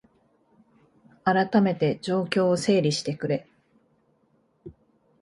[1.25, 3.47] あらためて状況を整理してくれ